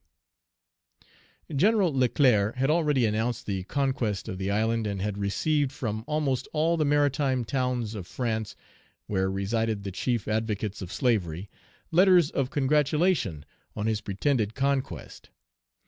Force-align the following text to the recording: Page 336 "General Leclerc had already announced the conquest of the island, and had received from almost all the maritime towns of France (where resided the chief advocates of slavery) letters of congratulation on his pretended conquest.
Page 1.47 1.59
336 1.59 1.61
"General 1.61 1.93
Leclerc 1.93 2.55
had 2.55 2.71
already 2.71 3.05
announced 3.05 3.45
the 3.45 3.61
conquest 3.65 4.27
of 4.27 4.39
the 4.39 4.49
island, 4.49 4.87
and 4.87 4.99
had 4.99 5.19
received 5.19 5.71
from 5.71 6.03
almost 6.07 6.47
all 6.53 6.75
the 6.75 6.83
maritime 6.83 7.45
towns 7.45 7.93
of 7.93 8.07
France 8.07 8.55
(where 9.05 9.29
resided 9.29 9.83
the 9.83 9.91
chief 9.91 10.27
advocates 10.27 10.81
of 10.81 10.91
slavery) 10.91 11.51
letters 11.91 12.31
of 12.31 12.49
congratulation 12.49 13.45
on 13.75 13.85
his 13.85 14.01
pretended 14.01 14.55
conquest. 14.55 15.29